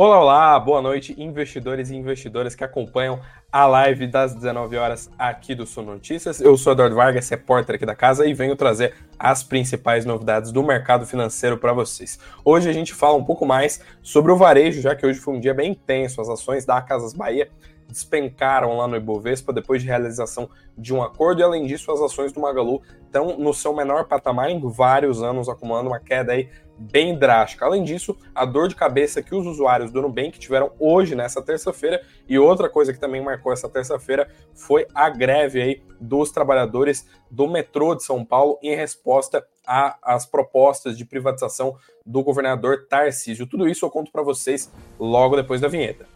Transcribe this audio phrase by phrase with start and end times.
[0.00, 5.56] Olá, olá, boa noite, investidores e investidoras que acompanham a live das 19 horas aqui
[5.56, 6.40] do Sul Notícias.
[6.40, 10.62] Eu sou Eduardo Vargas, repórter aqui da casa, e venho trazer as principais novidades do
[10.62, 12.16] mercado financeiro para vocês.
[12.44, 15.40] Hoje a gente fala um pouco mais sobre o varejo, já que hoje foi um
[15.40, 16.20] dia bem intenso.
[16.20, 17.50] As ações da Casas Bahia
[17.88, 22.32] despencaram lá no Ibovespa depois de realização de um acordo, e além disso, as ações
[22.32, 26.48] do Magalu estão no seu menor patamar em vários anos, acumulando uma queda aí
[26.78, 27.64] bem drástica.
[27.64, 32.02] Além disso, a dor de cabeça que os usuários do Nubank tiveram hoje, nessa terça-feira,
[32.28, 37.48] e outra coisa que também marcou essa terça-feira foi a greve aí dos trabalhadores do
[37.48, 43.46] metrô de São Paulo em resposta às propostas de privatização do governador Tarcísio.
[43.46, 46.06] Tudo isso eu conto para vocês logo depois da vinheta.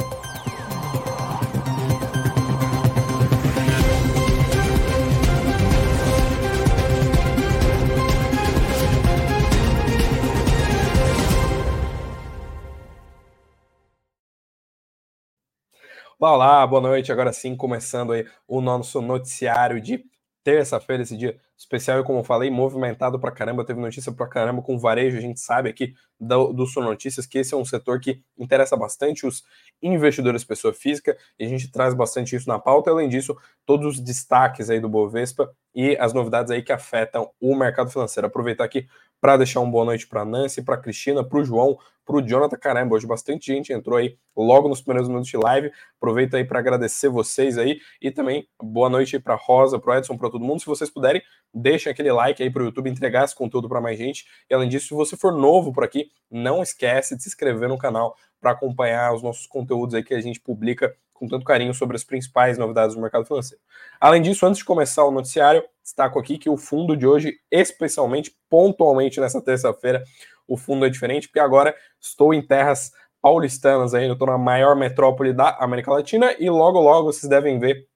[16.25, 17.11] Olá, boa noite.
[17.11, 20.05] Agora sim, começando aí o nosso noticiário de
[20.45, 23.65] terça-feira, esse dia especial e, como falei, movimentado pra caramba.
[23.65, 25.19] Teve notícia pra caramba com varejo.
[25.19, 28.77] A gente sabe aqui do, do Sul Notícias que esse é um setor que interessa
[28.77, 29.43] bastante os
[29.83, 32.93] investidores pessoa física e a gente traz bastante isso na pauta.
[32.93, 37.57] Além disso, todos os destaques aí do Bovespa e as novidades aí que afetam o
[37.57, 38.29] mercado financeiro.
[38.29, 38.87] Aproveitar aqui
[39.23, 42.57] para deixar uma boa noite para Nancy, para Cristina, para o João, para o Jonathan.
[42.57, 45.71] Caramba, hoje bastante gente entrou aí logo nos primeiros minutos de live.
[45.97, 50.29] Aproveito aí para agradecer vocês aí e também boa noite para Rosa, para Edson, para
[50.29, 50.59] todo mundo.
[50.59, 51.23] Se vocês puderem,
[51.55, 54.27] deixem aquele like aí para o YouTube entregar esse conteúdo para mais gente.
[54.51, 57.79] E além disso, se você for novo por aqui, não esquece de se inscrever no
[57.79, 61.95] canal para acompanhar os nossos conteúdos aí que a gente publica com tanto carinho sobre
[61.95, 63.63] as principais novidades do mercado financeiro.
[64.01, 68.37] Além disso, antes de começar o noticiário, destaco aqui que o fundo de hoje, especialmente
[68.51, 70.03] pontualmente nessa terça-feira,
[70.49, 75.33] o fundo é diferente, porque agora estou em terras paulistanas eu estou na maior metrópole
[75.33, 77.87] da América Latina e logo logo vocês devem ver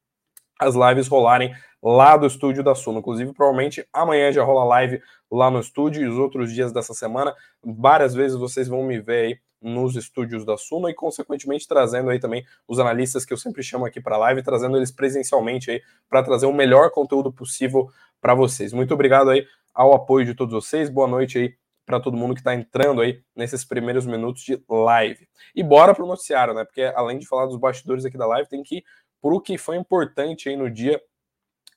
[0.57, 3.01] as lives rolarem lá do estúdio da Suno.
[3.01, 7.35] Inclusive, provavelmente amanhã já rola live lá no estúdio e os outros dias dessa semana,
[7.61, 12.19] várias vezes vocês vão me ver aí nos estúdios da Suno e, consequentemente, trazendo aí
[12.19, 15.83] também os analistas que eu sempre chamo aqui para a live, trazendo eles presencialmente aí
[16.09, 17.89] para trazer o melhor conteúdo possível
[18.21, 18.73] para vocês.
[18.73, 20.89] Muito obrigado aí ao apoio de todos vocês.
[20.89, 21.57] Boa noite aí
[21.87, 25.29] para todo mundo que está entrando aí nesses primeiros minutos de live.
[25.55, 26.65] E bora para o noticiário, né?
[26.65, 28.85] Porque além de falar dos bastidores aqui da live, tem que ir
[29.23, 31.01] para o que foi importante aí no dia,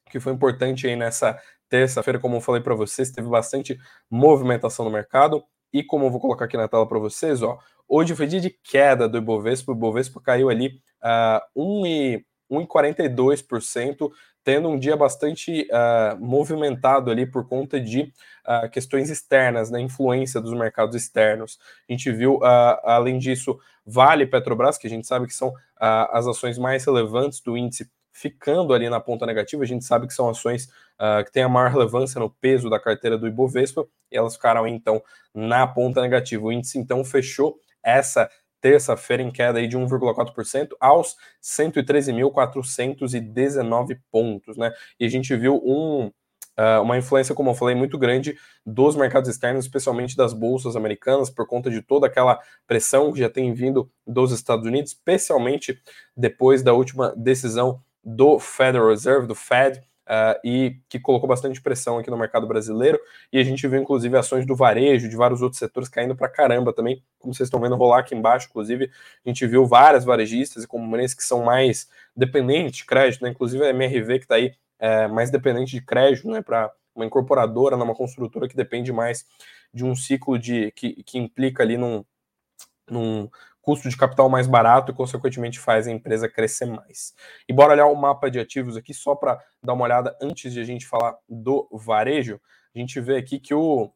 [0.10, 3.80] que foi importante aí nessa terça-feira, como eu falei para vocês, teve bastante
[4.10, 5.44] movimentação no mercado.
[5.72, 8.50] E como eu vou colocar aqui na tela para vocês, ó, hoje foi dia de
[8.50, 11.42] queda do Ibovespa, o Ibovespa caiu ali uh,
[12.50, 14.12] 1,42%,
[14.44, 18.12] tendo um dia bastante uh, movimentado ali por conta de
[18.48, 21.60] uh, questões externas, né, influência dos mercados externos.
[21.88, 26.28] A gente viu, uh, além disso, Vale Petrobras, que a gente sabe que são as
[26.28, 29.64] ações mais relevantes do índice, ficando ali na ponta negativa.
[29.64, 30.66] A gente sabe que são ações
[31.00, 34.68] uh, que têm a maior relevância no peso da carteira do Ibovespa, e elas ficaram
[34.68, 35.02] então
[35.34, 36.46] na ponta negativa.
[36.46, 38.30] O índice então fechou essa
[38.62, 44.72] terça-feira em queda aí de 1,4% aos 113.419 pontos, né?
[45.00, 49.30] E a gente viu um, uh, uma influência, como eu falei, muito grande dos mercados
[49.30, 52.38] externos, especialmente das bolsas americanas, por conta de toda aquela
[52.68, 55.82] pressão que já tem vindo dos Estados Unidos, especialmente
[56.16, 62.00] depois da última decisão do Federal Reserve, do Fed, uh, e que colocou bastante pressão
[62.00, 63.00] aqui no mercado brasileiro.
[63.32, 66.74] E a gente viu, inclusive, ações do varejo, de vários outros setores caindo para caramba
[66.74, 68.48] também, como vocês estão vendo rolar aqui embaixo.
[68.50, 68.90] Inclusive,
[69.26, 73.30] a gente viu várias varejistas e companhias que são mais dependentes de crédito, né?
[73.30, 76.42] inclusive a MRV, que está aí é, mais dependente de crédito, né?
[76.42, 79.26] Para uma incorporadora, numa construtora que depende mais
[79.74, 82.04] de um ciclo de que, que implica ali num,
[82.90, 83.30] num
[83.70, 87.14] custo de capital mais barato e, consequentemente, faz a empresa crescer mais.
[87.48, 90.60] E bora olhar o mapa de ativos aqui, só para dar uma olhada antes de
[90.60, 92.42] a gente falar do varejo.
[92.76, 93.92] A gente vê aqui que o,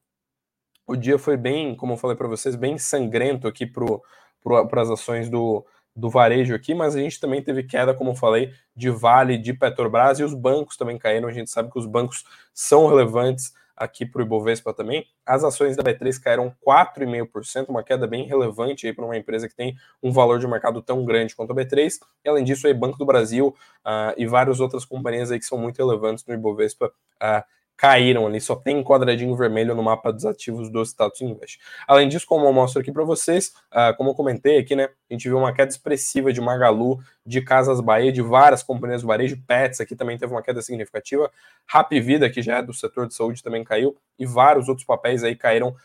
[0.86, 5.28] o dia foi bem, como eu falei para vocês, bem sangrento aqui para as ações
[5.28, 5.66] do,
[5.96, 9.56] do varejo aqui, mas a gente também teve queda, como eu falei, de Vale, de
[9.56, 11.28] Petrobras e os bancos também caíram.
[11.28, 12.24] A gente sabe que os bancos
[12.54, 15.06] são relevantes aqui para o Ibovespa também.
[15.26, 19.76] As ações da B3 caíram 4,5%, uma queda bem relevante para uma empresa que tem
[20.02, 22.00] um valor de mercado tão grande quanto a B3.
[22.24, 23.48] E além disso, aí, Banco do Brasil
[23.86, 27.44] uh, e várias outras companhias aí que são muito relevantes no Ibovespa uh,
[27.78, 31.60] caíram ali, só tem quadradinho vermelho no mapa dos ativos do status invest.
[31.88, 35.14] Além disso, como eu mostro aqui para vocês, uh, como eu comentei aqui, né, a
[35.14, 39.42] gente viu uma queda expressiva de Magalu, de Casas Bahia, de várias companhias do varejo,
[39.46, 41.32] Pets aqui também teve uma queda significativa,
[41.68, 45.24] Rap Vida, que já é do setor de saúde, também caiu, e vários outros papéis
[45.24, 45.76] aí caíram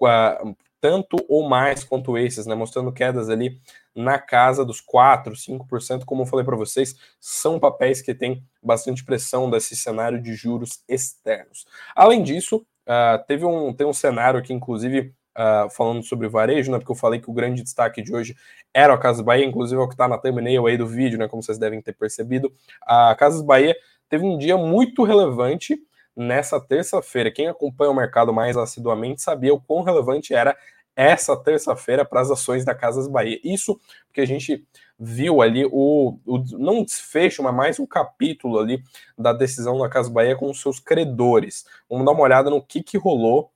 [0.00, 2.54] uh, tanto ou mais quanto esses, né?
[2.54, 3.58] Mostrando quedas ali
[3.96, 9.02] na casa dos 4, 5%, como eu falei para vocês, são papéis que têm bastante
[9.02, 11.64] pressão desse cenário de juros externos.
[11.96, 16.76] Além disso, uh, teve um, tem um cenário aqui, inclusive, uh, falando sobre varejo, né?
[16.76, 18.36] Porque eu falei que o grande destaque de hoje
[18.74, 21.26] era a Casas Bahia, inclusive é o que está na thumbnail aí do vídeo, né?
[21.26, 22.52] Como vocês devem ter percebido.
[22.82, 23.74] A Casas Bahia
[24.06, 25.78] teve um dia muito relevante
[26.14, 27.30] nessa terça-feira.
[27.30, 30.54] Quem acompanha o mercado mais assiduamente sabia o quão relevante era
[30.96, 33.40] essa terça-feira para as ações da Casas Bahia.
[33.42, 34.66] Isso porque a gente
[34.98, 38.82] viu ali o, o não um desfecho, mas mais um capítulo ali
[39.18, 41.64] da decisão da Casas Bahia com os seus credores.
[41.88, 43.50] Vamos dar uma olhada no que, que rolou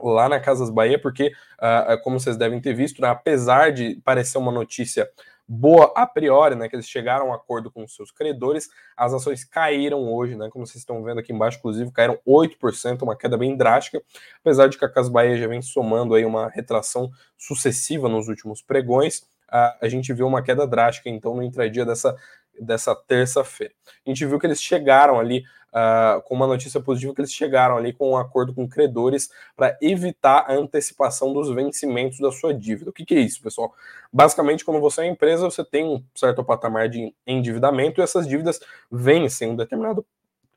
[0.00, 4.38] lá na Casas Bahia, porque, uh, como vocês devem ter visto, né, apesar de parecer
[4.38, 5.10] uma notícia
[5.48, 9.44] boa a priori, né, que eles chegaram a um acordo com seus credores, as ações
[9.44, 13.56] caíram hoje, né, como vocês estão vendo aqui embaixo, inclusive caíram 8%, uma queda bem
[13.56, 14.02] drástica,
[14.40, 18.60] apesar de que a Casa Bahia já vem somando aí uma retração sucessiva nos últimos
[18.60, 22.14] pregões, a, a gente viu uma queda drástica então no intradia dessa
[22.60, 23.72] dessa terça-feira.
[24.04, 27.76] A gente viu que eles chegaram ali uh, com uma notícia positiva, que eles chegaram
[27.76, 32.90] ali com um acordo com credores para evitar a antecipação dos vencimentos da sua dívida.
[32.90, 33.74] O que, que, é isso, pessoal?
[34.12, 38.60] Basicamente, quando você é empresa, você tem um certo patamar de endividamento e essas dívidas
[38.90, 40.04] vencem um determinado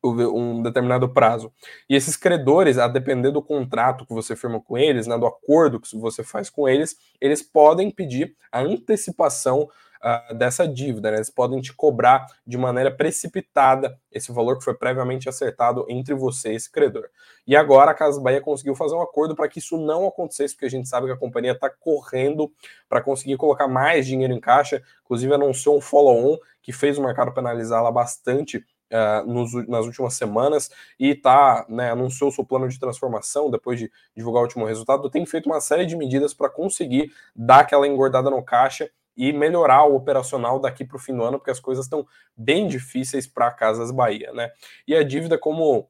[0.04, 1.54] um determinado prazo.
[1.88, 5.80] E esses credores, a depender do contrato que você firma com eles, né, do acordo
[5.80, 9.70] que você faz com eles, eles podem pedir a antecipação
[10.04, 11.12] uh, dessa dívida.
[11.12, 11.18] Né?
[11.18, 16.52] Eles podem te cobrar de maneira precipitada esse valor que foi previamente acertado entre você
[16.52, 17.08] e esse credor.
[17.48, 20.66] E agora a Casa Bahia conseguiu fazer um acordo para que isso não acontecesse, porque
[20.66, 22.52] a gente sabe que a companhia está correndo
[22.90, 24.82] para conseguir colocar mais dinheiro em caixa.
[25.04, 30.70] Inclusive, anunciou um follow-on que fez o mercado penalizá-la bastante Uh, nos, nas últimas semanas
[31.00, 35.26] e tá, né, anunciou seu plano de transformação depois de divulgar o último resultado, tem
[35.26, 39.96] feito uma série de medidas para conseguir dar aquela engordada no caixa e melhorar o
[39.96, 42.06] operacional daqui para o fim do ano, porque as coisas estão
[42.36, 44.52] bem difíceis para Casas Bahia, né?
[44.88, 45.90] E a dívida, como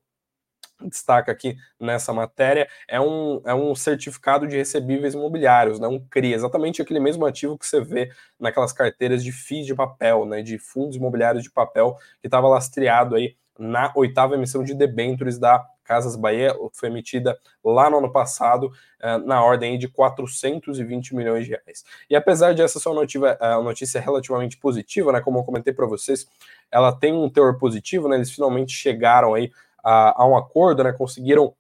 [0.90, 5.88] destaca aqui nessa matéria, é um, é um certificado de recebíveis imobiliários, né?
[5.88, 10.26] Um CRI, exatamente aquele mesmo ativo que você vê naquelas carteiras de FIIs de papel,
[10.26, 10.42] né?
[10.42, 15.64] De fundos imobiliários de papel, que estava lastreado aí na oitava emissão de debêntures da
[15.92, 18.72] Casas Bahia, foi emitida lá no ano passado,
[19.02, 21.84] eh, na ordem de 420 milhões de reais.
[22.10, 25.86] E apesar de essa sua notícia, a notícia relativamente positiva, né, como eu comentei para
[25.86, 26.26] vocês,
[26.72, 29.52] ela tem um teor positivo, né, eles finalmente chegaram aí
[29.84, 31.54] a, a um acordo, né, conseguiram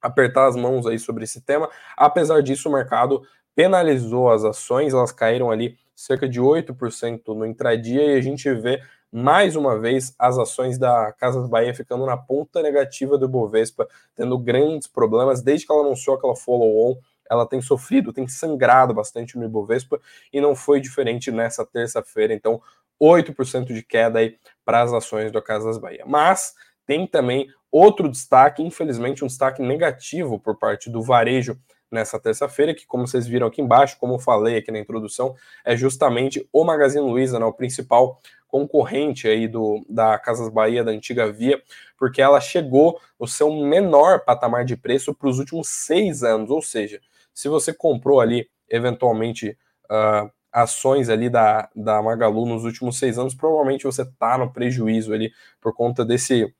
[0.00, 1.68] apertar as mãos aí sobre esse tema.
[1.96, 3.22] Apesar disso, o mercado
[3.56, 8.80] penalizou as ações, elas caíram ali cerca de 8% no intradia e a gente vê
[9.12, 14.38] mais uma vez as ações da Casas Bahia ficando na ponta negativa do Bovespa, tendo
[14.38, 16.96] grandes problemas desde que ela anunciou aquela follow-on.
[17.30, 20.00] Ela tem sofrido, tem sangrado bastante no Ibovespa
[20.32, 22.32] e não foi diferente nessa terça-feira.
[22.32, 22.60] Então,
[23.00, 26.04] 8% de queda aí para as ações da Casas Bahia.
[26.06, 26.54] Mas
[26.86, 31.58] tem também outro destaque, infelizmente, um destaque negativo por parte do varejo
[31.90, 35.34] nessa terça-feira, que, como vocês viram aqui embaixo, como eu falei aqui na introdução,
[35.64, 40.90] é justamente o Magazine Luiza, né, o principal concorrente aí do, da Casas Bahia, da
[40.90, 41.62] antiga Via,
[41.96, 46.62] porque ela chegou no seu menor patamar de preço para os últimos seis anos, ou
[46.62, 47.00] seja,
[47.32, 49.56] se você comprou ali, eventualmente,
[49.90, 55.12] uh, ações ali da, da Magalu nos últimos seis anos, provavelmente você está no prejuízo
[55.12, 56.52] ali por conta desse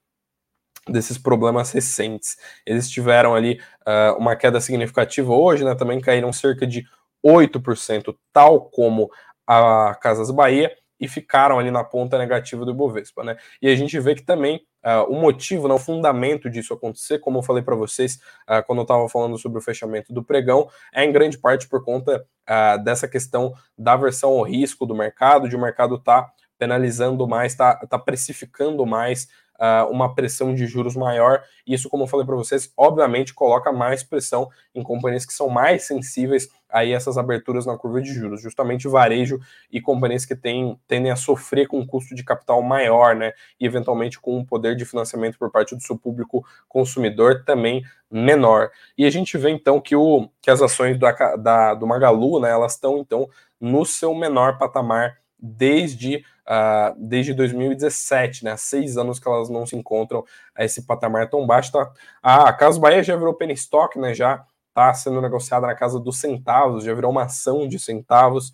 [0.87, 2.37] desses problemas recentes.
[2.65, 5.75] Eles tiveram ali uh, uma queda significativa hoje, né?
[5.75, 6.87] Também caíram cerca de
[7.25, 9.11] 8%, tal como
[9.47, 13.37] a Casas Bahia, e ficaram ali na ponta negativa do Ibovespa, né?
[13.61, 17.39] E a gente vê que também uh, o motivo, né, o fundamento disso acontecer, como
[17.39, 21.05] eu falei para vocês uh, quando eu estava falando sobre o fechamento do pregão, é
[21.05, 25.57] em grande parte por conta uh, dessa questão da aversão ao risco do mercado, de
[25.57, 29.29] o mercado estar tá penalizando mais, está tá precificando mais
[29.59, 31.43] uh, uma pressão de juros maior.
[31.67, 35.85] Isso, como eu falei para vocês, obviamente coloca mais pressão em companhias que são mais
[35.85, 39.41] sensíveis a essas aberturas na curva de juros, justamente varejo
[39.73, 43.33] e companhias que têm, tendem a sofrer com um custo de capital maior, né?
[43.59, 48.71] E eventualmente com um poder de financiamento por parte do seu público consumidor também menor.
[48.97, 52.75] E a gente vê então que, o, que as ações da, do Magalu, né, elas
[52.75, 53.29] estão então
[53.61, 58.53] no seu menor patamar desde uh, desde 2017, né?
[58.53, 61.73] Há seis anos que elas não se encontram a esse patamar tão baixo.
[61.73, 61.91] Tá?
[62.23, 64.15] Ah, a Casa Bahia já virou penny stock, né?
[64.15, 68.53] Já está sendo negociada na casa dos centavos, já virou uma ação de centavos.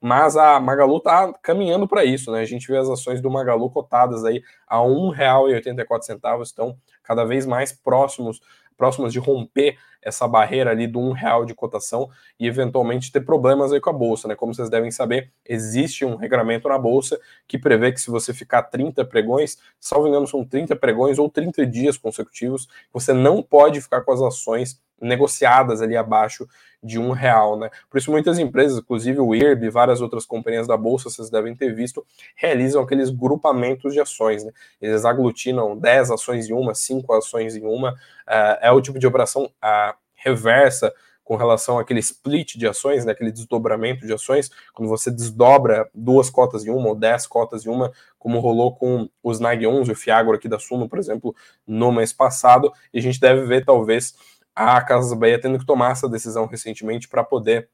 [0.00, 2.40] Mas a Magalu está caminhando para isso, né?
[2.40, 7.46] A gente vê as ações do Magalu cotadas aí a R$ 1,84, estão cada vez
[7.46, 8.40] mais próximos
[8.76, 13.72] próximas de romper essa barreira ali do um real de cotação e eventualmente ter problemas
[13.72, 14.36] aí com a bolsa, né?
[14.36, 17.18] Como vocês devem saber, existe um regramento na bolsa
[17.48, 21.66] que prevê que se você ficar 30 pregões, salvo engano, são 30 pregões ou 30
[21.66, 26.48] dias consecutivos, você não pode ficar com as ações negociadas ali abaixo
[26.82, 27.70] de um real, né?
[27.90, 31.54] Por isso muitas empresas, inclusive o IRB e várias outras companhias da bolsa, vocês devem
[31.54, 34.52] ter visto, realizam aqueles grupamentos de ações, né?
[34.80, 39.06] Eles aglutinam 10 ações em uma, 5 ações em uma, uh, é o tipo de
[39.06, 40.92] operação uh, reversa
[41.26, 46.30] com relação àquele split de ações, né, aquele desdobramento de ações, quando você desdobra duas
[46.30, 49.96] cotas em uma ou dez cotas em uma, como rolou com os NAG 11, o
[49.96, 51.34] Fiagro aqui da Suno, por exemplo,
[51.66, 54.14] no mês passado, e a gente deve ver talvez
[54.56, 57.68] a Casas Bahia tendo que tomar essa decisão recentemente para poder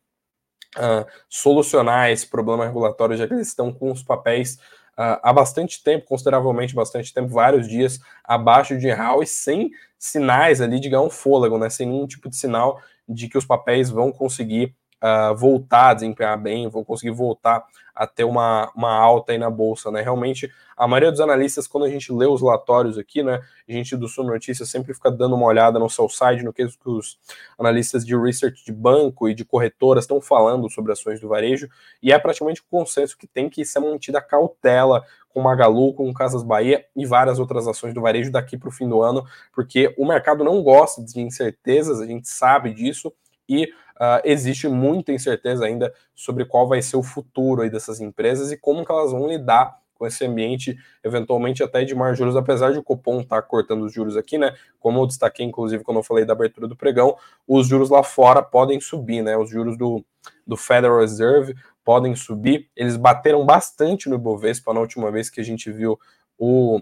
[0.77, 4.55] uh, solucionar esse problema regulatório, já que eles estão com os papéis
[4.99, 10.61] uh, há bastante tempo, consideravelmente bastante tempo, vários dias abaixo de real e sem sinais
[10.61, 11.71] ali de ganhar um fôlego, né?
[11.71, 16.40] Sem nenhum tipo de sinal de que os papéis vão conseguir uh, voltar a desempenhar
[16.40, 20.00] bem, vão conseguir voltar a ter uma, uma alta aí na bolsa, né?
[20.00, 23.40] Realmente, a maioria dos analistas, quando a gente lê os relatórios aqui, né?
[23.68, 26.62] A gente do Sul Notícias sempre fica dando uma olhada no seu site, no que
[26.62, 27.18] os
[27.59, 31.68] analistas de research de banco e de corretoras estão falando sobre ações do varejo,
[32.02, 36.42] e é praticamente o consenso que tem que ser mantida cautela com Magalu, com Casas
[36.42, 40.06] Bahia e várias outras ações do varejo daqui para o fim do ano, porque o
[40.06, 43.12] mercado não gosta de incertezas, a gente sabe disso,
[43.49, 43.68] e
[44.02, 48.56] uh, existe muita incerteza ainda sobre qual vai ser o futuro aí dessas empresas e
[48.56, 52.78] como que elas vão lidar com esse ambiente, eventualmente até de mais juros, apesar de
[52.78, 54.52] o Copom estar tá cortando os juros aqui, né?
[54.80, 57.16] Como eu destaquei, inclusive, quando eu falei da abertura do pregão,
[57.47, 59.37] os juros lá fora podem subir, né?
[59.37, 60.04] Os juros do,
[60.44, 61.54] do Federal Reserve
[61.85, 62.68] podem subir.
[62.75, 65.97] Eles bateram bastante no Ibovespa na última vez que a gente viu
[66.37, 66.80] o,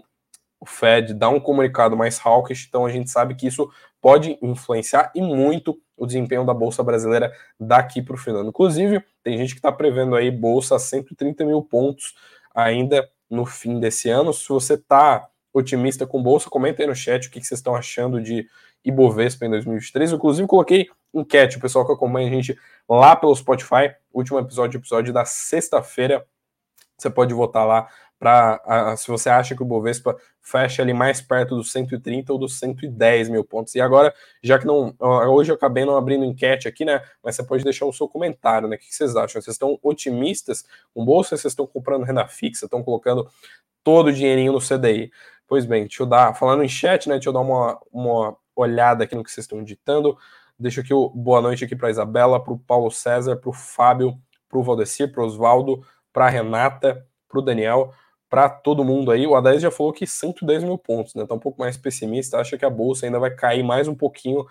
[0.59, 3.69] o Fed dar um comunicado mais hawkish, então a gente sabe que isso
[4.01, 8.43] pode influenciar e muito o desempenho da Bolsa Brasileira daqui para o final.
[8.43, 12.15] Inclusive, tem gente que está prevendo aí Bolsa a 130 mil pontos
[12.55, 14.33] ainda no fim desse ano.
[14.33, 17.75] Se você está otimista com Bolsa, comenta aí no chat o que, que vocês estão
[17.75, 18.47] achando de
[18.83, 20.13] Ibovespa em 2023.
[20.13, 22.57] Inclusive, coloquei enquete, o pessoal que acompanha a gente
[22.89, 26.25] lá pelo Spotify, último episódio, episódio da sexta-feira.
[26.97, 27.87] Você pode votar lá
[28.21, 32.59] para se você acha que o Bovespa fecha ali mais perto dos 130 ou dos
[32.59, 33.73] 110 mil pontos.
[33.73, 34.13] E agora,
[34.43, 34.93] já que não.
[34.99, 37.01] Hoje eu acabei não abrindo enquete aqui, né?
[37.23, 38.75] Mas você pode deixar o seu comentário, né?
[38.75, 39.41] O que vocês acham?
[39.41, 40.63] Vocês estão otimistas
[40.93, 41.35] com bolsa?
[41.35, 42.65] Vocês estão comprando renda fixa?
[42.65, 43.27] Estão colocando
[43.83, 45.11] todo o dinheirinho no CDI?
[45.47, 46.35] Pois bem, deixa eu dar.
[46.35, 47.15] Falando em chat, né?
[47.15, 50.15] Deixa eu dar uma, uma olhada aqui no que vocês estão ditando.
[50.59, 54.15] Deixa aqui o boa noite aqui para Isabela, para o Paulo César, para o Fábio,
[54.47, 57.91] para o Valdecir, para o Oswaldo, para a Renata, para o Daniel
[58.31, 59.27] para todo mundo aí.
[59.27, 61.27] O Adair já falou que 110 mil pontos, né?
[61.27, 64.45] Tá um pouco mais pessimista, acha que a bolsa ainda vai cair mais um pouquinho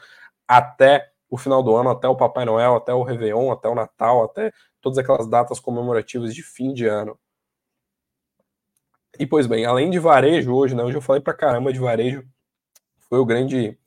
[0.47, 4.25] até o final do ano, até o Papai Noel, até o Réveillon, até o Natal,
[4.25, 7.19] até todas aquelas datas comemorativas de fim de ano.
[9.19, 10.83] E pois bem, além de varejo hoje, né?
[10.83, 12.23] Hoje eu falei pra caramba de varejo.
[13.09, 13.79] Foi o grande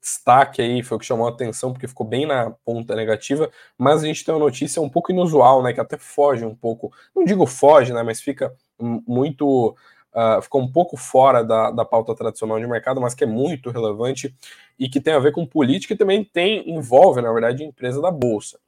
[0.00, 4.02] destaque aí, foi o que chamou a atenção, porque ficou bem na ponta negativa, mas
[4.02, 5.72] a gente tem uma notícia um pouco inusual, né?
[5.72, 8.02] Que até foge um pouco, não digo foge, né?
[8.02, 9.76] Mas fica muito.
[10.14, 13.70] Uh, ficou um pouco fora da, da pauta tradicional de mercado, mas que é muito
[13.70, 14.34] relevante
[14.78, 17.98] e que tem a ver com política e também tem, envolve, na verdade, a empresa
[17.98, 18.58] da Bolsa.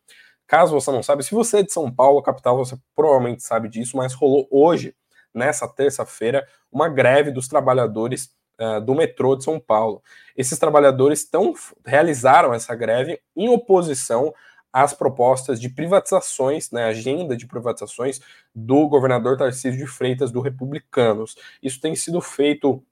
[0.46, 3.96] Caso você não sabe, se você é de São Paulo, capital, você provavelmente sabe disso,
[3.96, 4.94] mas rolou hoje,
[5.34, 8.30] nessa terça-feira, uma greve dos trabalhadores
[8.60, 10.02] uh, do metrô de São Paulo.
[10.36, 11.54] Esses trabalhadores tão,
[11.84, 14.32] realizaram essa greve em oposição
[14.74, 18.20] as propostas de privatizações, né, agenda de privatizações
[18.52, 21.36] do governador Tarcísio de Freitas do Republicanos.
[21.62, 22.82] Isso tem sido feito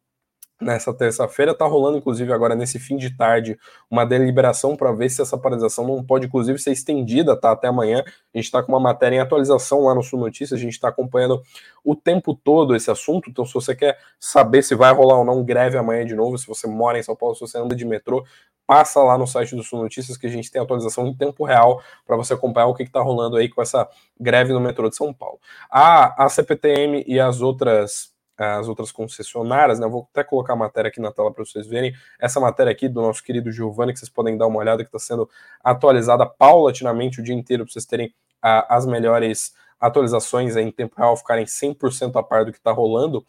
[0.62, 1.52] nessa terça-feira.
[1.52, 3.59] Está rolando, inclusive, agora nesse fim de tarde,
[3.90, 8.02] uma deliberação para ver se essa paralisação não pode, inclusive, ser estendida tá, até amanhã.
[8.07, 10.88] A gente está com uma matéria em atualização lá no Sul Notícias, a gente está
[10.88, 11.42] acompanhando
[11.85, 13.28] o tempo todo esse assunto.
[13.28, 16.47] Então, se você quer saber se vai rolar ou não greve amanhã de novo, se
[16.47, 18.25] você mora em São Paulo, se você anda de metrô,
[18.66, 21.83] passa lá no site do Sul Notícias que a gente tem atualização em tempo real
[22.07, 23.88] para você acompanhar o que está rolando aí com essa
[24.19, 25.38] greve no metrô de São Paulo.
[25.71, 29.86] A, a CPTM e as outras as outras concessionárias, né?
[29.86, 31.94] vou até colocar a matéria aqui na tela para vocês verem.
[32.20, 34.98] Essa matéria aqui do nosso querido Giovanni, que vocês podem dar uma olhada, que está
[34.98, 35.28] sendo
[35.62, 38.12] atualizada paulatinamente o dia inteiro para vocês terem
[38.42, 43.24] as melhores atualizações em tempo real, ficarem 100% a par do que está rolando.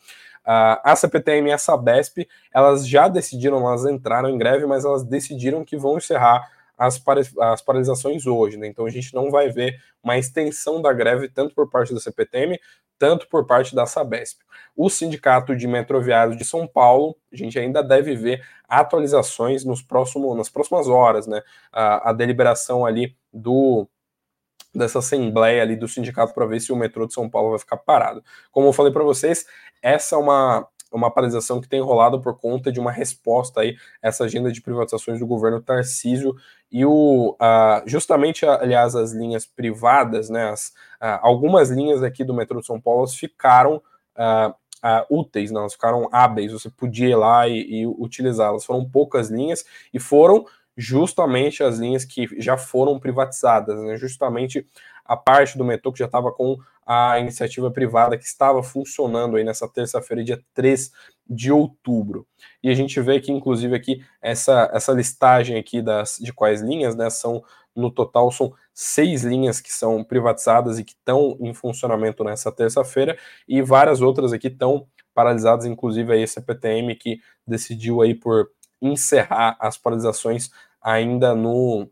[0.45, 5.63] a CPTM e a Sabesp, elas já decidiram, elas entraram em greve, mas elas decidiram
[5.63, 7.01] que vão encerrar as,
[7.39, 8.67] as paralisações hoje, né?
[8.67, 12.59] Então a gente não vai ver uma extensão da greve tanto por parte da CPTM,
[12.97, 14.39] tanto por parte da Sabesp.
[14.75, 20.35] O Sindicato de Metroviários de São Paulo, a gente ainda deve ver atualizações nos próximos,
[20.35, 21.41] nas próximas horas, né?
[21.71, 23.87] A, a deliberação ali do
[24.73, 27.77] dessa assembleia ali do sindicato para ver se o metrô de São Paulo vai ficar
[27.77, 28.23] parado.
[28.51, 29.45] Como eu falei para vocês,
[29.83, 34.07] essa é uma uma paralisação que tem rolado por conta de uma resposta aí a
[34.07, 36.35] essa agenda de privatizações do governo Tarcísio
[36.71, 40.69] e o uh, justamente aliás as linhas privadas, né, as,
[41.01, 43.81] uh, algumas linhas aqui do metrô de São Paulo ficaram
[44.17, 44.53] uh,
[45.09, 48.65] úteis, não, elas ficaram hábeis, você podia ir lá e, e utilizá-las.
[48.65, 50.45] Foram poucas linhas e foram
[50.75, 53.95] justamente as linhas que já foram privatizadas, né?
[53.95, 54.67] justamente
[55.05, 59.43] a parte do metrô que já estava com a iniciativa privada que estava funcionando aí
[59.43, 60.91] nessa terça-feira, dia 3
[61.29, 62.27] de outubro.
[62.61, 66.95] E a gente vê que, inclusive, aqui essa, essa listagem aqui das, de quais linhas,
[66.95, 67.09] né?
[67.09, 67.43] São,
[67.75, 73.17] no total, são seis linhas que são privatizadas e que estão em funcionamento nessa terça-feira,
[73.47, 78.49] e várias outras aqui estão paralisadas, inclusive aí a CPTM que decidiu aí por
[78.81, 80.49] encerrar as paralisações
[80.81, 81.89] ainda no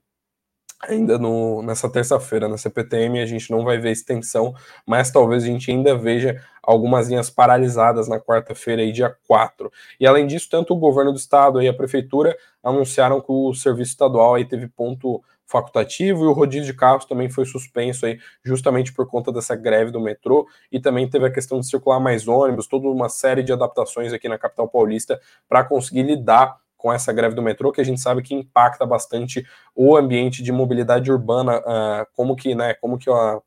[0.82, 4.54] ainda no, nessa terça-feira na CPTM a gente não vai ver extensão,
[4.86, 9.72] mas talvez a gente ainda veja algumas linhas paralisadas na quarta-feira dia 4.
[10.00, 13.92] E além disso, tanto o governo do estado e a prefeitura anunciaram que o serviço
[13.92, 15.22] estadual aí teve ponto
[15.52, 19.92] facultativo e o rodízio de carros também foi suspenso aí justamente por conta dessa greve
[19.92, 23.52] do metrô e também teve a questão de circular mais ônibus, toda uma série de
[23.52, 25.20] adaptações aqui na capital paulista
[25.50, 29.46] para conseguir lidar com essa greve do metrô, que a gente sabe que impacta bastante
[29.76, 33.40] o ambiente de mobilidade urbana, uh, como que, né, como que a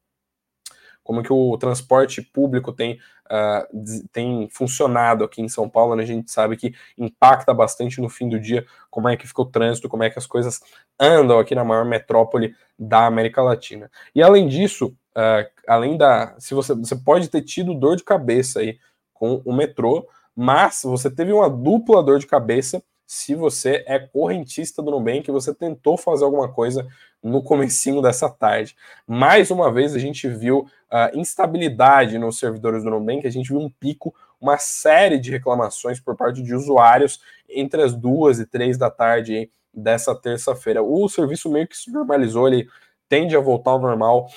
[1.02, 6.02] como que o transporte público tem, uh, tem funcionado aqui em São Paulo, né?
[6.02, 9.44] a gente sabe que impacta bastante no fim do dia como é que fica o
[9.44, 10.62] trânsito, como é que as coisas
[10.98, 13.90] andam aqui na maior metrópole da América Latina.
[14.14, 16.34] E além disso, uh, além da.
[16.38, 18.78] Se você, você pode ter tido dor de cabeça aí
[19.12, 22.82] com o metrô, mas você teve uma dupla dor de cabeça
[23.14, 26.84] se você é correntista do Nubank, você tentou fazer alguma coisa
[27.22, 28.74] no comecinho dessa tarde.
[29.06, 33.60] Mais uma vez a gente viu uh, instabilidade nos servidores do Nubank, a gente viu
[33.60, 38.76] um pico, uma série de reclamações por parte de usuários entre as duas e três
[38.76, 40.82] da tarde hein, dessa terça-feira.
[40.82, 42.66] O serviço meio que se normalizou, ele
[43.08, 44.28] tende a voltar ao normal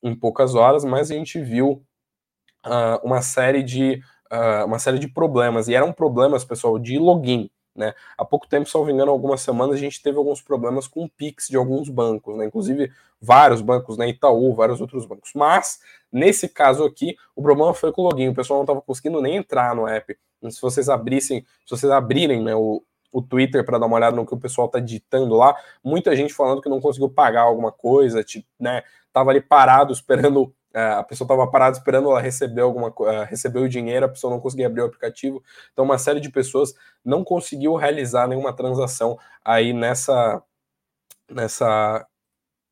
[0.00, 1.82] em poucas horas, mas a gente viu
[2.64, 4.00] uh, uma série de
[4.32, 7.50] uh, uma série de problemas e eram problemas, pessoal, de login.
[7.80, 7.94] Né?
[8.18, 11.48] Há pouco tempo, me engano, algumas semanas, a gente teve alguns problemas com o Pix
[11.48, 12.44] de alguns bancos, né?
[12.44, 14.08] inclusive vários bancos, né?
[14.08, 15.32] Itaú, vários outros bancos.
[15.34, 15.80] Mas,
[16.12, 19.36] nesse caso aqui, o problema foi com o login, o pessoal não estava conseguindo nem
[19.36, 20.16] entrar no app.
[20.50, 24.26] Se vocês abrissem, se vocês abrirem né, o, o Twitter para dar uma olhada no
[24.26, 28.22] que o pessoal está digitando lá, muita gente falando que não conseguiu pagar alguma coisa,
[28.22, 28.82] tipo, né?
[29.12, 33.68] Tava ali parado esperando a pessoa estava parada esperando ela receber alguma uh, receber o
[33.68, 35.42] dinheiro, a pessoa não conseguia abrir o aplicativo.
[35.72, 40.42] Então, uma série de pessoas não conseguiu realizar nenhuma transação aí nessa
[41.30, 42.06] nessa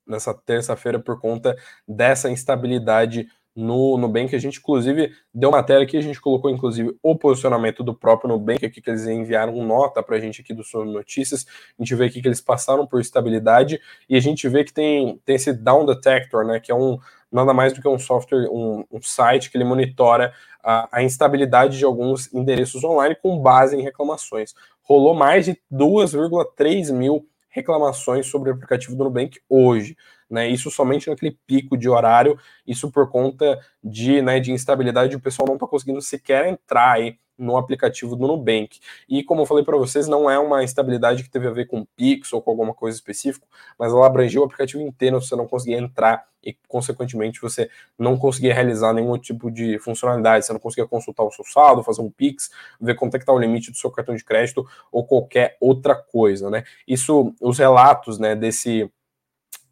[0.07, 1.57] nessa terça-feira por conta
[1.87, 3.29] dessa instabilidade
[3.59, 4.35] no Nubank.
[4.37, 8.65] A gente, inclusive, deu matéria aqui, a gente colocou, inclusive, o posicionamento do próprio Nubank
[8.65, 11.45] aqui, que eles enviaram nota para a gente aqui do Sul Notícias.
[11.77, 15.21] A gente vê aqui que eles passaram por estabilidade e a gente vê que tem,
[15.25, 16.99] tem esse Down Detector, né, que é um
[17.31, 21.77] nada mais do que um software, um, um site que ele monitora a, a, instabilidade
[21.77, 24.55] de alguns endereços online com base em reclamações.
[24.83, 29.95] Rolou mais de 2,3 mil reclamações sobre o aplicativo do Nubank hoje.
[30.31, 35.21] Né, isso somente naquele pico de horário, isso por conta de, né, de instabilidade, o
[35.21, 38.81] pessoal não está conseguindo sequer entrar aí no aplicativo do Nubank.
[39.09, 41.87] E como eu falei para vocês, não é uma instabilidade que teve a ver com
[41.97, 43.47] Pix ou com alguma coisa específica,
[43.79, 48.53] mas ela abrangeu o aplicativo inteiro, você não conseguia entrar e, consequentemente, você não conseguia
[48.53, 52.51] realizar nenhum tipo de funcionalidade, você não conseguia consultar o seu saldo, fazer um Pix,
[52.81, 55.95] ver quanto é que está o limite do seu cartão de crédito ou qualquer outra
[55.95, 56.65] coisa, né?
[56.87, 58.91] Isso, os relatos, né, desse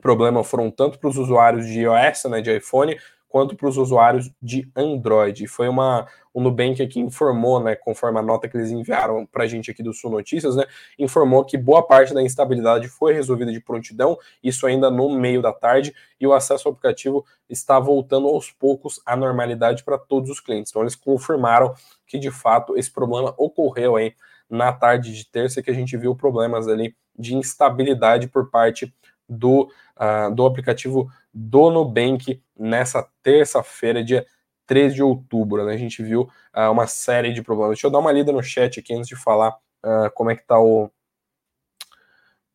[0.01, 2.97] problema foram tanto para os usuários de iOS, né, de iPhone,
[3.29, 5.47] quanto para os usuários de Android.
[5.47, 9.47] Foi uma o Nubank aqui informou, né, conforme a nota que eles enviaram para a
[9.47, 10.65] gente aqui do Sul Notícias, né,
[10.99, 15.51] informou que boa parte da instabilidade foi resolvida de prontidão, isso ainda no meio da
[15.51, 20.39] tarde, e o acesso ao aplicativo está voltando aos poucos à normalidade para todos os
[20.39, 20.71] clientes.
[20.71, 21.75] Então eles confirmaram
[22.07, 24.15] que de fato esse problema ocorreu aí
[24.49, 28.95] na tarde de terça, que a gente viu problemas ali de instabilidade por parte
[29.29, 34.27] do, uh, do aplicativo do Nubank nessa terça-feira, dia
[34.67, 35.65] 3 de outubro.
[35.65, 35.75] Né?
[35.75, 36.23] A gente viu
[36.55, 37.77] uh, uma série de problemas.
[37.77, 39.51] Deixa eu dar uma lida no chat aqui antes de falar
[39.85, 40.91] uh, como é que está o,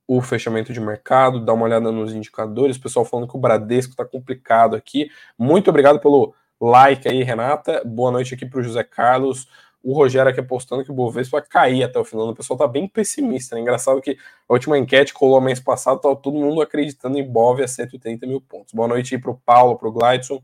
[0.07, 2.77] o fechamento de mercado, dar uma olhada nos indicadores.
[2.77, 5.09] Pessoal falando que o Bradesco está complicado aqui.
[5.37, 7.81] Muito obrigado pelo like aí, Renata.
[7.85, 9.47] Boa noite aqui para o José Carlos.
[9.83, 12.27] O Rogério aqui apostando que o Bovespa vai cair até o final.
[12.29, 13.55] O pessoal tá bem pessimista.
[13.55, 13.61] Né?
[13.61, 14.17] Engraçado que
[14.47, 18.39] a última enquete colou mês passado, tá todo mundo acreditando em Bov a 130 mil
[18.41, 18.73] pontos.
[18.73, 20.41] Boa noite aí para o Paulo, para o Glidson.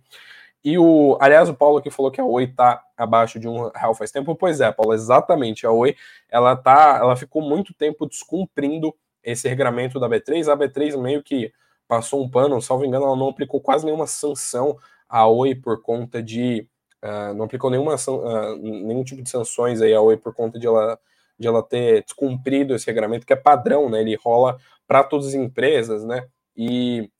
[0.63, 3.93] E o, aliás, o Paulo aqui falou que a Oi está abaixo de um real
[3.93, 4.36] faz tempo.
[4.36, 5.65] Pois é, Paulo, exatamente.
[5.65, 5.95] A Oi,
[6.30, 10.52] ela tá, ela ficou muito tempo descumprindo esse regramento da B3.
[10.52, 11.54] A B3 meio que
[11.88, 16.21] passou um pano, salvo engano, ela não aplicou quase nenhuma sanção à Oi por conta
[16.21, 16.67] de
[17.03, 20.67] uh, não aplicou nenhuma uh, nenhum tipo de sanções aí à Oi por conta de
[20.67, 20.99] ela
[21.39, 24.01] de ela ter descumprido esse regramento que é padrão, né?
[24.01, 24.57] Ele rola
[24.88, 26.27] para todas as empresas, né?
[26.55, 27.12] E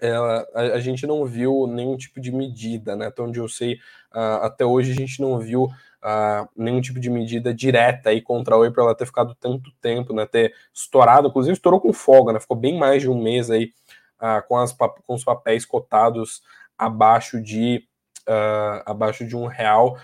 [0.00, 3.06] ela, a, a, gente não viu nenhum tipo de medida, né?
[3.06, 3.74] Até onde eu sei,
[4.14, 8.54] uh, até hoje a gente não viu uh, nenhum tipo de medida direta aí contra
[8.54, 10.26] a Oi para ela ter ficado tanto tempo, né?
[10.26, 12.40] Ter estourado, inclusive estourou com folga, né?
[12.40, 13.72] Ficou bem mais de um mês aí
[14.20, 16.42] uh, com, as, com os papéis cotados
[16.78, 17.86] abaixo de
[18.86, 19.98] abaixo de um real,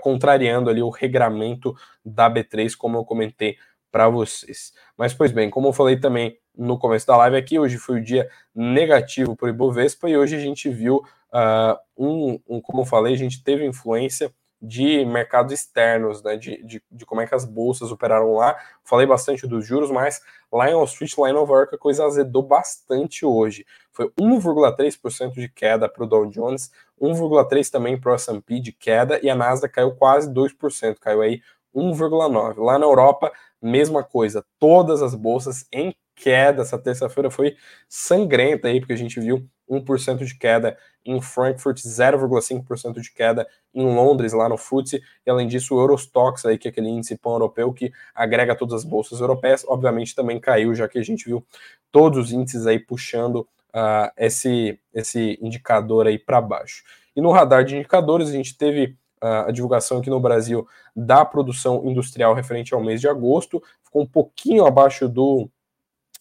[0.00, 3.56] contrariando ali o regramento da B3, como eu comentei
[3.90, 4.72] para vocês.
[4.96, 8.04] Mas, pois bem, como eu falei também no começo da live aqui, hoje foi o
[8.04, 10.96] dia negativo para o Ibovespa e hoje a gente viu,
[11.32, 16.62] uh, um, um, como eu falei, a gente teve influência de mercados externos, né, de,
[16.62, 18.56] de, de, como é que as bolsas operaram lá.
[18.82, 22.04] Falei bastante dos juros, mas lá em Wall Street, lá em Nova York, a coisa
[22.06, 23.66] azedou bastante hoje.
[23.92, 29.20] Foi 1,3% de queda para o Dow Jones, 1,3% também para o S&P de queda,
[29.22, 31.42] e a Nasdaq caiu quase 2%, caiu aí
[31.74, 32.58] 1,9%.
[32.58, 36.62] Lá na Europa, mesma coisa, todas as bolsas em queda.
[36.62, 37.56] Essa terça-feira foi
[37.88, 43.84] sangrenta aí, porque a gente viu 1% de queda em Frankfurt, 0,5% de queda em
[43.84, 47.72] Londres, lá no FTSE, e além disso o Eurostox, aí, que é aquele índice pan-europeu
[47.72, 51.46] que agrega todas as bolsas europeias, obviamente também caiu, já que a gente viu
[51.92, 56.82] todos os índices aí puxando uh, esse, esse indicador aí para baixo.
[57.14, 61.24] E no radar de indicadores, a gente teve uh, a divulgação aqui no Brasil da
[61.24, 65.48] produção industrial referente ao mês de agosto, ficou um pouquinho abaixo do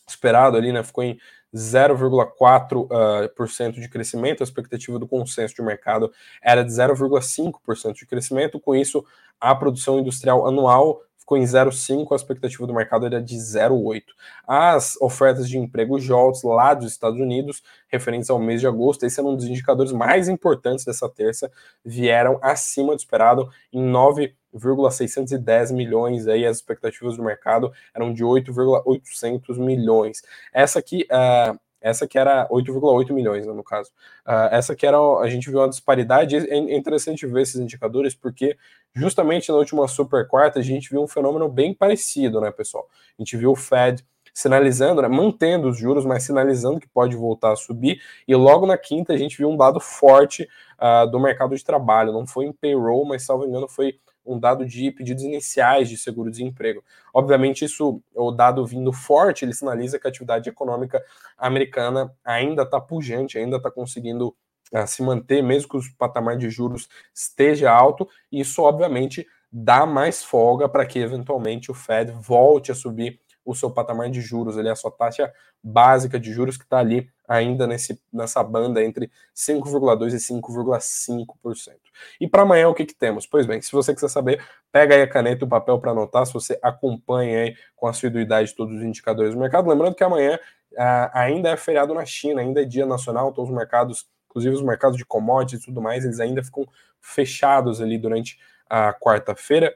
[0.07, 0.83] esperado ali, né?
[0.83, 1.17] Ficou em
[1.55, 8.59] 0,4% uh, de crescimento, a expectativa do consenso de mercado era de 0,5% de crescimento,
[8.59, 9.05] com isso
[9.39, 14.03] a produção industrial anual ficou em 0,5%, a expectativa do mercado era de 0,8%.
[14.47, 19.19] As ofertas de emprego JOLTS lá dos Estados Unidos, referentes ao mês de agosto, esse
[19.19, 21.51] é um dos indicadores mais importantes dessa terça,
[21.83, 29.57] vieram acima do esperado em 9,610 milhões, aí as expectativas do mercado eram de 8,800
[29.57, 30.21] milhões.
[30.53, 33.91] Essa aqui, uh, essa que era 8,8 milhões, né, no caso.
[34.25, 38.57] Uh, essa que era, a gente viu uma disparidade, é interessante ver esses indicadores, porque
[38.91, 42.89] justamente na última super quarta a gente viu um fenômeno bem parecido, né, pessoal?
[43.19, 47.53] A gente viu o Fed sinalizando, né, mantendo os juros, mas sinalizando que pode voltar
[47.53, 51.55] a subir, e logo na quinta a gente viu um dado forte uh, do mercado
[51.55, 55.89] de trabalho, não foi em payroll, mas salvo engano foi um dado de pedidos iniciais
[55.89, 56.83] de seguro-desemprego.
[57.13, 61.03] Obviamente, isso, o dado vindo forte, ele sinaliza que a atividade econômica
[61.37, 64.35] americana ainda está pujante, ainda está conseguindo
[64.73, 70.23] uh, se manter, mesmo que o patamar de juros esteja alto, isso, obviamente, dá mais
[70.23, 74.67] folga para que, eventualmente, o Fed volte a subir o seu patamar de juros, ali,
[74.67, 75.31] a sua taxa
[75.63, 81.73] básica de juros que está ali ainda nesse, nessa banda entre 5,2% e 5,5%.
[82.19, 83.25] E para amanhã o que, que temos?
[83.25, 86.25] Pois bem, se você quiser saber, pega aí a caneta e o papel para anotar,
[86.25, 89.69] se você acompanha aí com assiduidade todos os indicadores do mercado.
[89.69, 90.39] Lembrando que amanhã
[90.77, 94.61] ah, ainda é feriado na China, ainda é dia nacional, todos os mercados, inclusive os
[94.61, 96.65] mercados de commodities e tudo mais, eles ainda ficam
[96.99, 99.75] fechados ali durante a quarta-feira.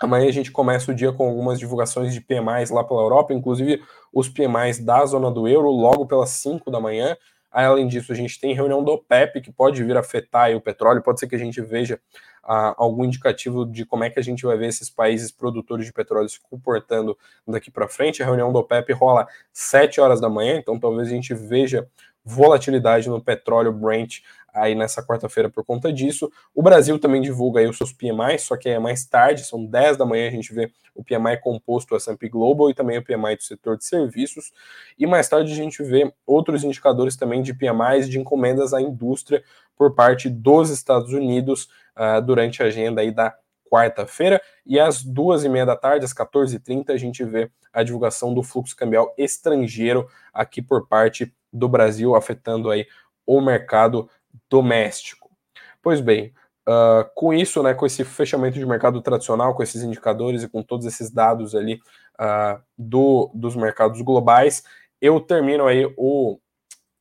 [0.00, 3.82] Amanhã a gente começa o dia com algumas divulgações de PMIs lá pela Europa, inclusive
[4.10, 7.14] os PMIs da zona do euro, logo pelas 5 da manhã.
[7.50, 11.02] Além disso, a gente tem reunião do OPEP, que pode vir a afetar o petróleo,
[11.02, 12.00] pode ser que a gente veja
[12.42, 15.92] ah, algum indicativo de como é que a gente vai ver esses países produtores de
[15.92, 18.22] petróleo se comportando daqui para frente.
[18.22, 21.86] A reunião do OPEP rola 7 horas da manhã, então talvez a gente veja
[22.24, 24.20] volatilidade no petróleo Brent
[24.54, 26.30] aí nessa quarta-feira por conta disso.
[26.54, 29.96] O Brasil também divulga aí os seus PMI, só que é mais tarde, são 10
[29.96, 33.42] da manhã a gente vê o PMI composto S&P Global e também o PMI do
[33.42, 34.52] setor de serviços.
[34.98, 39.42] E mais tarde a gente vê outros indicadores também de PMIs de encomendas à indústria
[39.76, 43.34] por parte dos Estados Unidos uh, durante a agenda aí da
[43.70, 48.34] quarta-feira, e às duas e meia da tarde, às 14h30, a gente vê a divulgação
[48.34, 52.86] do fluxo cambial estrangeiro aqui por parte do Brasil, afetando aí
[53.24, 54.10] o mercado
[54.48, 55.30] doméstico.
[55.82, 56.32] Pois bem,
[56.68, 60.62] Uh, com isso, né, com esse fechamento de mercado tradicional, com esses indicadores e com
[60.62, 61.80] todos esses dados ali
[62.20, 64.62] uh, do, dos mercados globais,
[65.00, 66.38] eu termino aí o,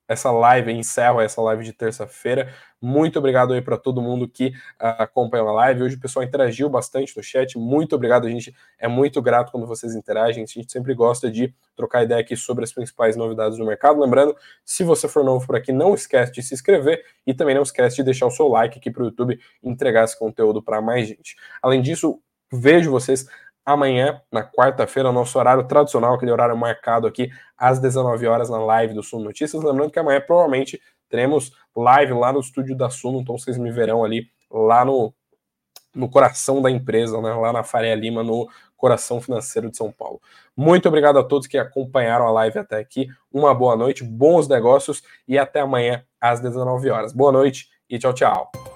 [0.08, 2.52] essa live, encerro essa live de terça-feira.
[2.82, 5.84] Muito obrigado aí para todo mundo que uh, acompanhou a live.
[5.84, 7.58] Hoje o pessoal interagiu bastante no chat.
[7.58, 10.44] Muito obrigado, a gente é muito grato quando vocês interagem.
[10.44, 14.00] A gente sempre gosta de trocar ideia aqui sobre as principais novidades do mercado.
[14.00, 17.64] Lembrando, se você for novo por aqui, não esquece de se inscrever e também não
[17.64, 21.08] esquece de deixar o seu like aqui para o YouTube entregar esse conteúdo para mais
[21.08, 21.36] gente.
[21.62, 23.28] Além disso, vejo vocês
[23.66, 28.94] amanhã, na quarta-feira, nosso horário tradicional, aquele horário marcado aqui às 19 horas na live
[28.94, 29.62] do Suno Notícias.
[29.62, 34.04] Lembrando que amanhã provavelmente teremos live lá no estúdio da Suno, então vocês me verão
[34.04, 35.14] ali lá no,
[35.94, 40.22] no coração da empresa, né, lá na Faria Lima, no coração financeiro de São Paulo.
[40.56, 43.08] Muito obrigado a todos que acompanharam a live até aqui.
[43.32, 47.12] Uma boa noite, bons negócios e até amanhã às 19 horas.
[47.12, 48.69] Boa noite e tchau, tchau.